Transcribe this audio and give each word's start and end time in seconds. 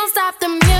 don't 0.00 0.10
stop 0.10 0.40
the 0.40 0.48
music. 0.48 0.79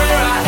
ever 0.00 0.06
started 0.06 0.47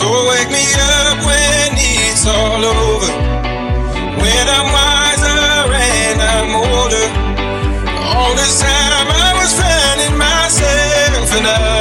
So 0.00 0.08
wake 0.30 0.48
me 0.48 0.64
up 0.64 1.18
when 1.26 1.76
it's 1.76 2.24
all 2.26 2.64
over. 2.64 3.12
When 4.16 4.46
I'm 4.48 4.68
wiser 4.72 5.74
and 5.76 6.22
I'm 6.22 6.56
older. 6.56 7.06
All 8.16 8.34
this 8.34 8.62
time 8.62 9.08
I 9.12 9.36
was 9.36 9.52
finding 9.60 10.16
myself 10.16 11.36
and 11.36 11.46
I 11.46 11.79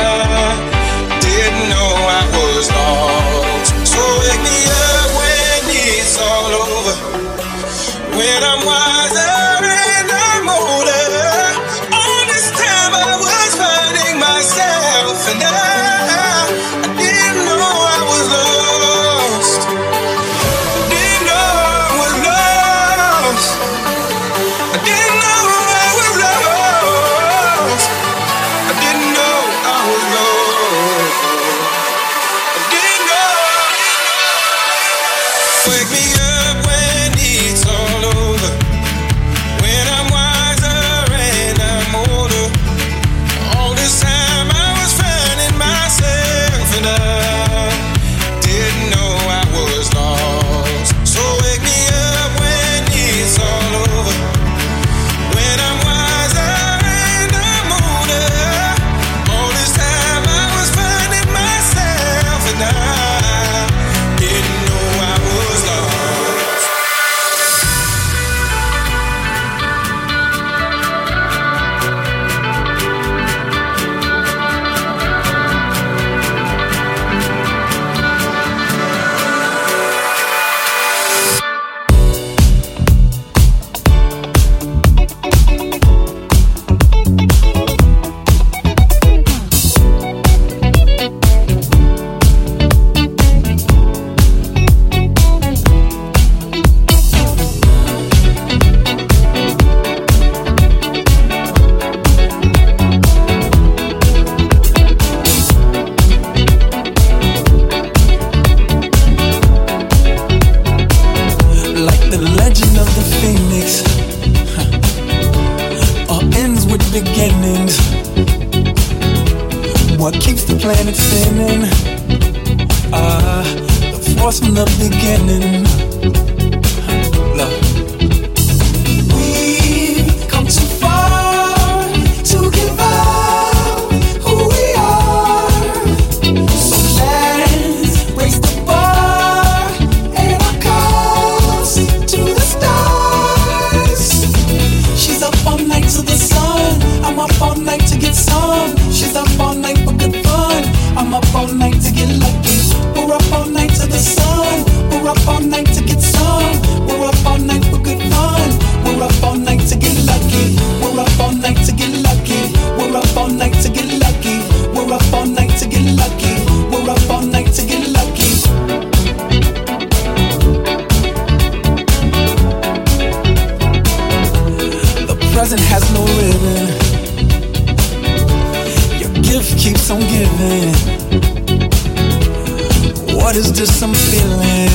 feeling? 184.10 184.69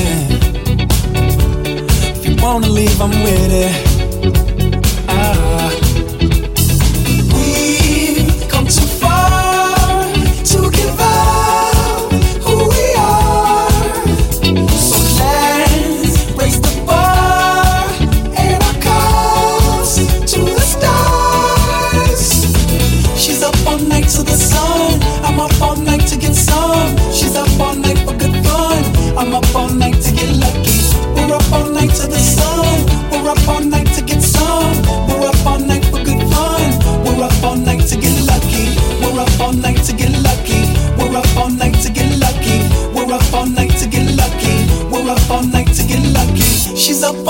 If 2.17 2.27
you 2.27 2.37
wanna 2.43 2.69
leave, 2.69 3.01
I'm 3.01 3.11
with 3.23 3.53
it. 3.53 3.94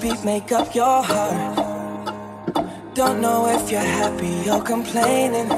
heartbeat 0.00 0.24
make 0.24 0.52
up 0.52 0.74
your 0.74 1.02
heart. 1.02 2.54
Don't 2.94 3.20
know 3.20 3.46
if 3.48 3.70
you're 3.70 3.80
happy 3.80 4.48
or 4.50 4.62
complaining. 4.62 5.48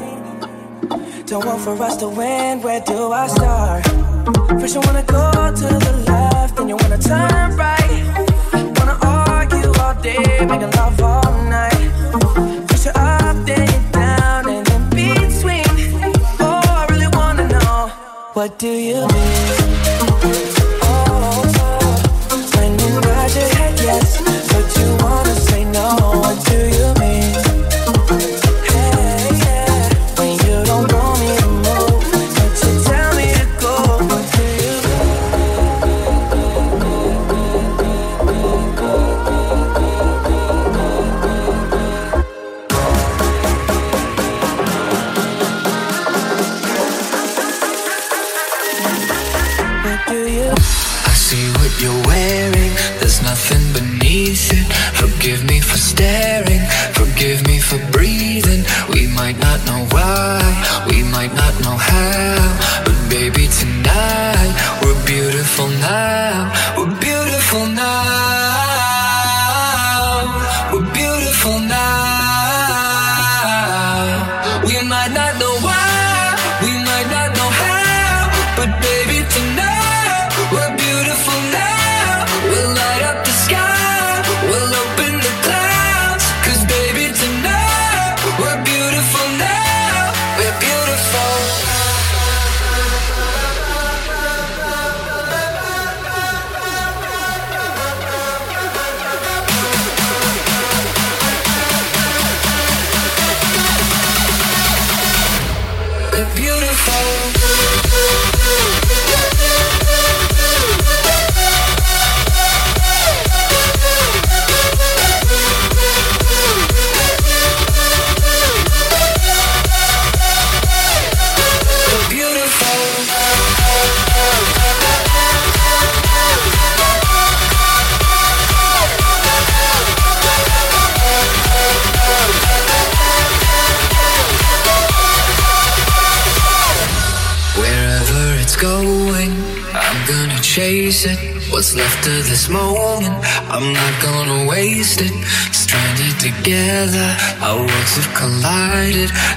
Don't 1.27 1.45
want 1.47 1.61
for 1.63 1.81
us 1.83 1.97
to 1.99 2.09
win, 2.09 2.61
where 2.61 2.81
do 2.81 3.13
I 3.13 3.27
start? 3.29 3.85
First, 4.61 4.75
you 4.75 4.81
wanna 4.81 5.03
go 5.03 5.31
to 5.31 5.69
the 5.87 6.05
left, 6.07 6.57
then 6.57 6.69
you 6.69 6.77
wanna 6.77 6.99
turn 6.99 7.57
right. 7.57 7.93
Wanna 8.79 8.99
argue 9.03 9.73
all 9.81 9.95
day, 10.03 10.47
make 10.47 10.63
love 10.77 11.01
all 11.01 11.33
night. 11.45 11.91
Push 12.69 12.87
you 12.87 12.93
up, 12.95 13.37
then 13.47 13.69
you're 13.73 13.91
down, 13.93 14.49
and 14.49 14.69
in 14.77 14.83
between. 14.91 15.75
Oh, 16.41 16.63
I 16.65 16.87
really 16.91 17.09
wanna 17.13 17.49
know, 17.49 17.89
what 18.35 18.59
do 18.59 18.69
you 18.69 19.07
mean? 19.07 19.62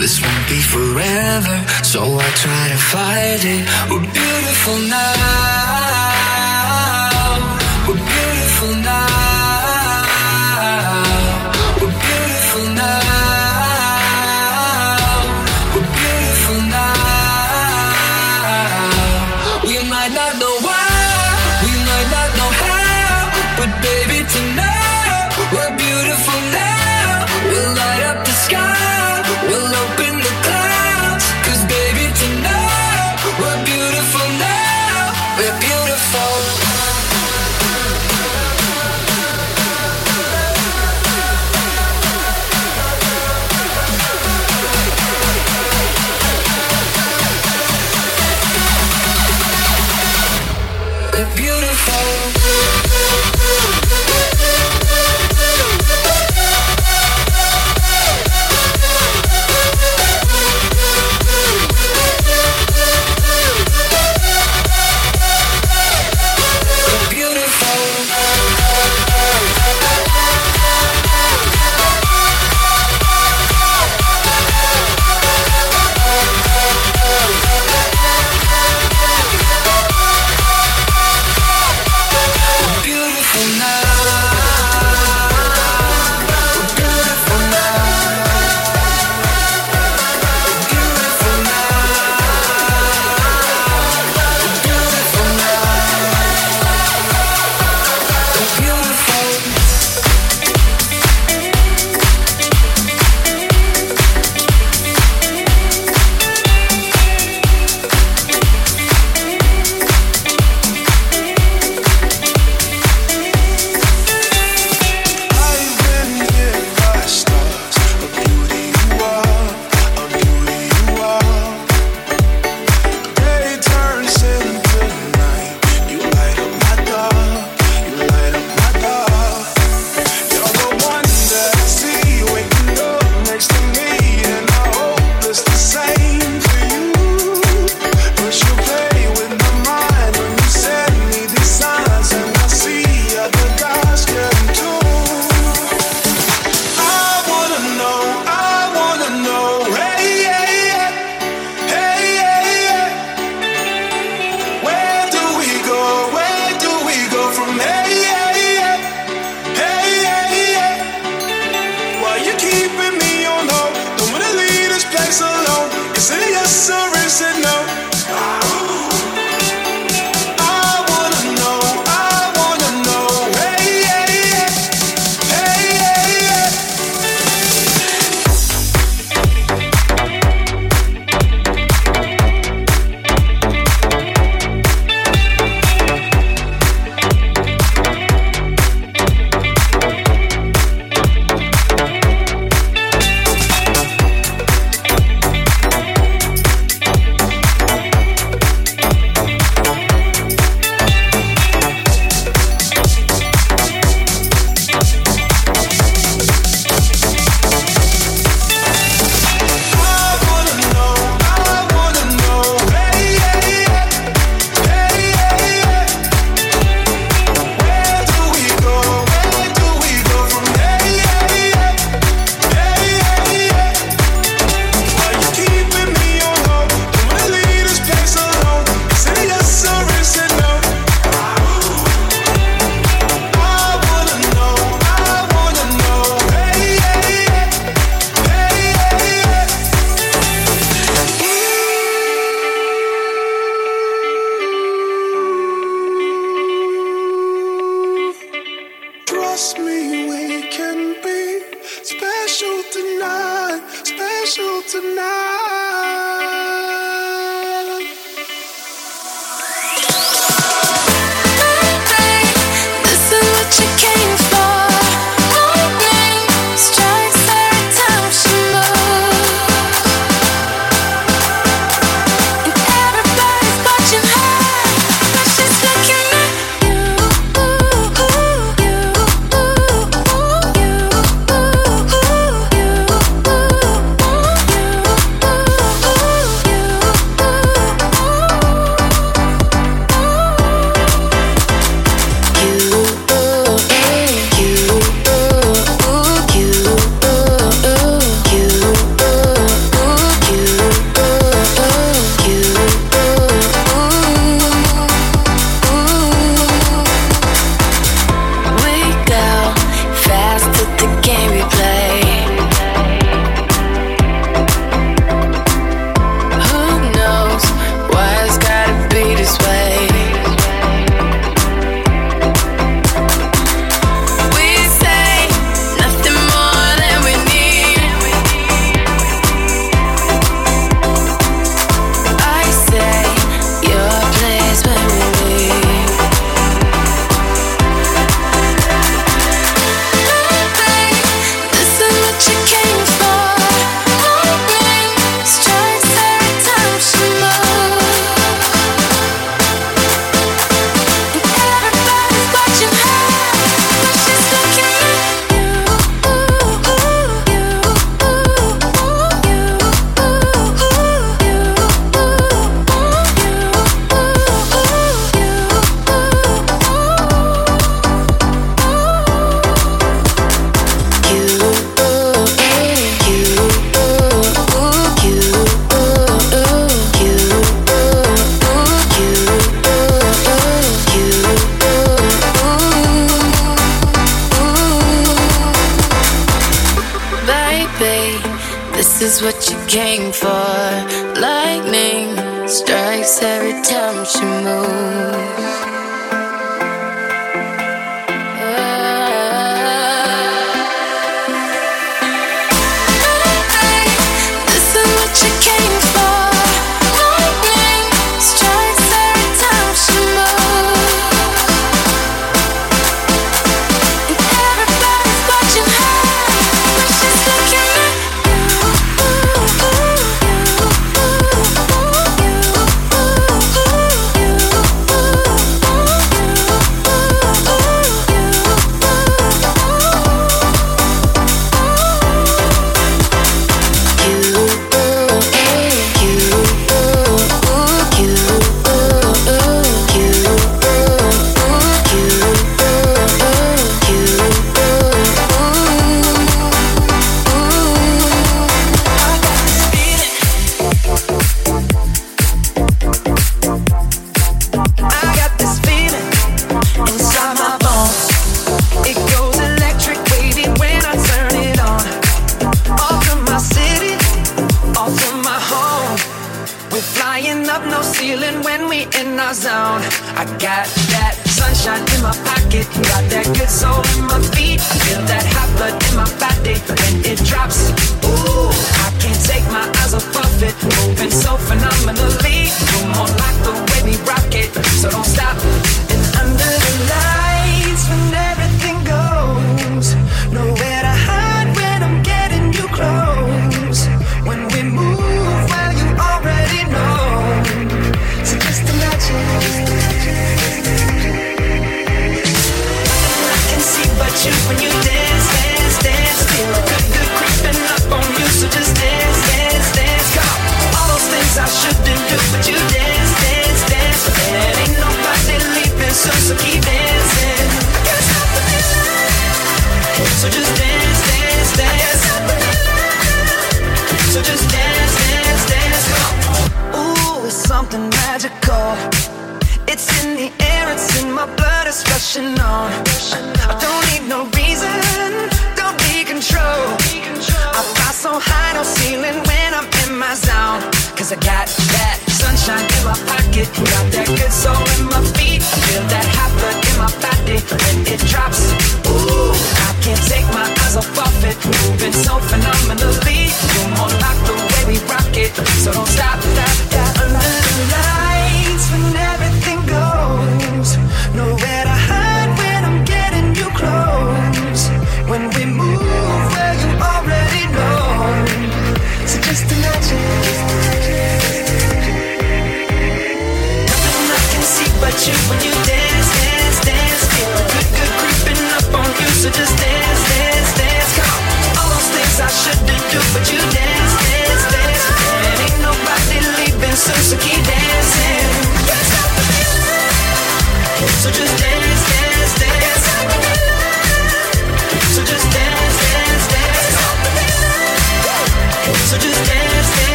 This 0.00 0.22
won't 0.22 0.48
be 0.48 0.62
forever, 0.62 1.56
so 1.84 2.00
I 2.00 2.28
try 2.34 2.68
to 2.70 2.78
fight 2.78 3.44
it. 3.44 3.68
We're 3.90 4.00
beautiful 4.00 4.78
now. 4.88 5.39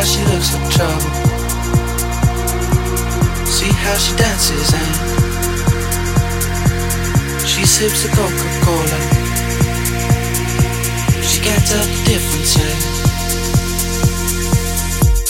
How 0.00 0.06
she 0.06 0.24
looks 0.32 0.54
like 0.54 0.70
trouble. 0.72 1.12
See 3.44 3.68
how 3.84 3.96
she 4.00 4.16
dances 4.16 4.72
and 4.72 4.96
she 7.44 7.66
sips 7.66 8.06
a 8.06 8.08
Coca-Cola. 8.08 8.98
She 11.20 11.42
can't 11.44 11.66
the 11.68 11.84
difference 12.08 12.56
yet. 12.56 12.78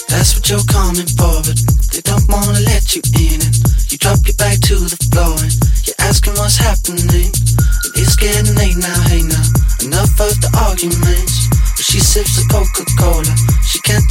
That's 0.09 0.37
what 0.37 0.49
you're 0.49 0.69
coming 0.71 1.11
for, 1.19 1.43
but 1.43 1.59
they 1.91 2.03
don't 2.03 2.29
wanna 2.31 2.61
let 2.61 2.95
you 2.95 3.03
in. 3.19 3.43
And 3.43 3.57
you 3.91 3.99
drop 3.99 4.23
your 4.23 4.37
back 4.39 4.61
to 4.71 4.77
the 4.87 4.99
floor 5.11 5.35
and 5.43 5.51
you're 5.83 5.99
asking 6.07 6.35
what's 6.39 6.59
happening. 6.59 7.11
And 7.11 7.93
it's 7.99 8.15
getting 8.15 8.55
late 8.55 8.79
now, 8.79 9.01
hey 9.11 9.23
now. 9.27 9.47
Enough 9.83 10.15
of 10.23 10.39
the 10.39 10.51
arguments. 10.63 11.51
But 11.75 11.87
she 11.91 11.99
sips 11.99 12.37
the 12.39 12.47
Coca-Cola. 12.47 13.27
She 13.27 13.35
can't 13.35 13.50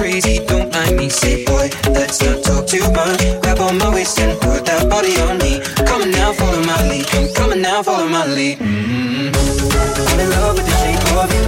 crazy, 0.00 0.40
don't 0.46 0.72
mind 0.72 0.96
me. 0.96 1.08
Say, 1.10 1.44
boy, 1.44 1.68
let's 1.92 2.22
not 2.24 2.42
talk 2.42 2.66
too 2.66 2.80
much. 2.96 3.20
Grab 3.42 3.60
on 3.60 3.76
my 3.76 3.92
waist 3.92 4.18
and 4.18 4.32
put 4.40 4.64
that 4.64 4.88
body 4.88 5.14
on 5.20 5.36
me. 5.44 5.60
Come 5.84 6.02
on 6.02 6.10
now, 6.10 6.32
follow 6.32 6.62
my 6.64 6.80
lead. 6.88 7.06
Come 7.36 7.52
on 7.52 7.60
now, 7.60 7.82
follow 7.82 8.08
my 8.08 8.24
lead. 8.24 8.58
Mm-hmm. 8.58 9.28
I'm 10.08 10.20
in 10.24 10.30
love 10.36 10.54
with 10.56 10.66
the 10.70 10.76
shape 10.80 11.04
of 11.20 11.28
you. 11.36 11.44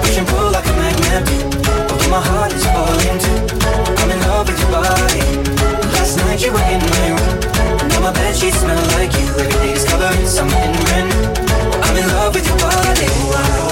Push 0.00 0.16
and 0.16 0.28
pull 0.32 0.48
like 0.50 0.64
a 0.64 0.74
magnet. 0.80 1.28
Although 1.92 2.10
my 2.16 2.22
heart 2.24 2.52
is 2.56 2.64
falling 2.72 3.18
too. 3.20 3.38
I'm 4.00 4.10
in 4.10 4.20
love 4.28 4.48
with 4.48 4.58
your 4.62 4.72
body. 4.72 5.24
Last 5.92 6.16
night 6.24 6.40
you 6.40 6.52
were 6.56 6.68
in 6.72 6.80
my 6.80 7.06
room. 7.20 7.36
Now 7.92 8.00
my 8.00 8.12
bed 8.16 8.34
sheets 8.34 8.60
smell 8.64 8.80
like 8.96 9.12
you. 9.12 9.28
Every 9.44 9.60
day's 9.60 9.84
covered 9.84 10.16
in 10.16 10.26
something 10.26 10.72
brand 10.88 11.08
new. 11.12 11.28
I'm 11.84 11.96
in 12.00 12.06
love 12.16 12.32
with 12.34 12.48
your 12.48 12.58
body. 12.64 13.08
Wow, 13.28 13.69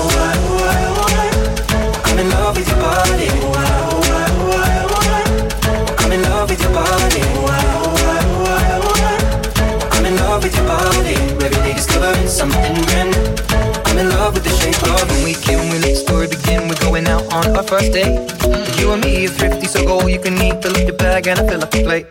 our 17.58 17.64
first 17.64 17.92
date. 17.92 18.14
You 18.78 18.92
and 18.92 19.02
me 19.02 19.26
are 19.26 19.30
thrifty, 19.30 19.66
so 19.66 19.84
go 19.84 20.06
you 20.06 20.20
can 20.20 20.34
eat. 20.34 20.62
Fill 20.62 20.76
up 20.76 20.86
your 20.86 20.96
bag 20.96 21.26
and 21.26 21.40
I 21.40 21.48
fill 21.48 21.62
up 21.62 21.70
the 21.72 21.82
plate. 21.82 22.06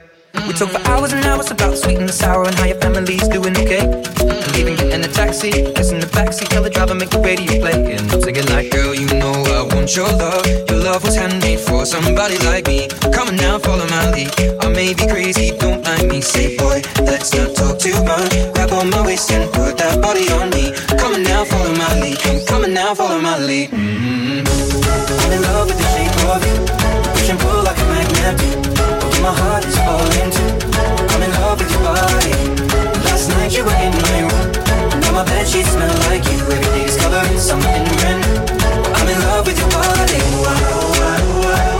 We 0.48 0.54
talk 0.54 0.72
for 0.72 0.80
hours 0.88 1.12
and 1.12 1.26
hours 1.26 1.52
about 1.52 1.78
sweet 1.78 2.00
and 2.00 2.10
sour 2.10 2.46
and 2.48 2.56
how 2.56 2.64
your 2.64 2.80
family's 2.80 3.28
doing 3.28 3.52
okay. 3.58 3.84
And 3.84 4.56
even 4.56 4.78
get 4.78 4.94
in 4.94 5.02
the 5.02 5.12
taxi, 5.12 5.52
kiss 5.52 5.92
in 5.92 6.00
the 6.00 6.08
backseat, 6.08 6.48
tell 6.48 6.64
the 6.64 6.70
driver 6.70 6.96
make 6.96 7.10
the 7.10 7.20
radio 7.20 7.60
play. 7.60 7.76
And 7.96 8.10
I'm 8.10 8.22
singing 8.22 8.48
like, 8.48 8.72
girl, 8.72 8.96
you 8.96 9.08
know 9.20 9.36
I 9.44 9.68
want 9.76 9.94
your 9.94 10.08
love. 10.08 10.48
Your 10.48 10.80
love 10.80 11.04
was 11.04 11.16
handmade 11.16 11.60
for 11.60 11.86
somebody 11.86 12.38
like 12.48 12.66
me. 12.66 12.88
Come 13.12 13.28
on 13.28 13.36
now, 13.36 13.60
follow 13.60 13.86
my 13.92 14.10
lead. 14.16 14.32
I 14.64 14.70
may 14.72 14.94
be 14.94 15.06
crazy, 15.08 15.52
don't 15.58 15.84
mind 15.84 16.08
me. 16.08 16.22
Say, 16.22 16.56
boy, 16.56 16.80
let's 17.04 17.36
not 17.36 17.54
talk 17.54 17.78
too 17.78 18.00
much. 18.08 18.32
Grab 18.56 18.72
on 18.72 18.90
my 18.90 19.04
waist 19.04 19.30
and 19.32 19.52
put 19.52 19.78
that 19.78 20.00
body 20.02 20.32
on 20.32 20.50
me. 20.56 20.72
Come 20.96 21.14
on 21.14 21.24
now, 21.24 21.44
follow 21.44 21.76
my 21.76 21.92
lead. 22.00 22.20
Come 22.48 22.64
on 22.64 22.74
now, 22.74 22.96
follow 22.96 23.20
my 23.20 23.38
lead. 23.38 23.70
Mm-hmm. 23.72 24.48
I'm 24.48 25.32
in 25.36 25.42
love 25.44 25.68
with 25.68 25.76
the 25.76 25.88
shape 25.92 26.16
of 26.32 26.40
you. 26.40 26.56
Push 27.12 27.30
and 27.36 27.40
pull 27.40 27.64
like 27.68 27.76
a 27.76 27.86
magnet. 27.92 29.07
My 29.22 29.34
heart 29.34 29.66
is 29.66 29.78
falling. 29.78 30.32
I'm 31.12 31.22
in 31.24 31.32
love 31.42 31.60
with 31.60 31.72
your 31.72 31.84
body. 31.84 32.34
Last 33.06 33.30
night 33.30 33.52
you 33.56 33.64
were 33.66 33.80
in 33.82 33.92
my 33.92 34.20
room. 34.30 34.52
Now 35.02 35.12
my 35.14 35.44
sheets 35.44 35.70
smell 35.72 35.94
like 36.10 36.26
you. 36.32 36.38
Something. 37.38 37.86
I'm 38.98 39.08
in 39.08 39.20
love 39.22 39.46
with 39.46 39.60
your 39.60 39.70
body. 39.70 40.20
Wow. 40.44 41.78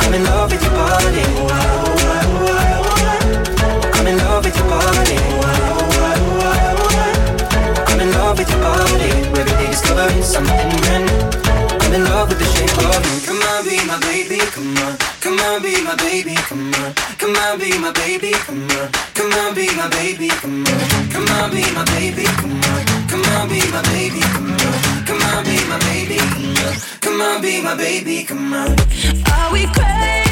I'm 0.00 0.14
in 0.14 0.24
love 0.24 0.50
with 0.50 0.62
your 0.62 0.72
body. 0.72 1.87
Come 15.38 15.54
on, 15.54 15.62
be 15.62 15.84
my 15.84 15.94
baby, 15.94 16.34
come 16.34 16.74
on. 16.74 16.94
Come 17.16 17.36
on, 17.36 17.60
be 17.60 17.78
my 17.78 17.92
baby, 17.92 18.32
come 18.32 18.68
on. 18.70 18.90
Come 19.14 19.32
on, 19.34 19.54
be 19.54 19.72
my 19.76 19.88
baby, 19.88 20.28
come 20.30 20.66
on. 20.66 21.10
Come 21.10 21.28
on, 21.28 21.50
be 21.52 21.62
my 21.72 21.84
baby, 21.84 22.24
come 22.24 22.60
on. 22.60 22.84
Come 23.06 23.22
on, 23.22 23.48
be 23.48 23.60
my 23.70 23.80
baby, 23.82 24.18
come 24.18 24.50
on. 24.50 25.06
Come 25.06 25.22
on, 25.22 25.44
be 25.44 25.64
my 25.68 25.78
baby, 25.78 26.16
come 26.18 26.56
on. 26.56 26.74
Come 27.00 27.20
on, 27.20 27.40
be 27.40 27.62
my 27.62 27.76
baby, 27.76 28.24
come 28.24 28.52
on. 28.52 28.74
Are 29.30 29.52
we 29.52 29.66
crazy? 29.68 30.27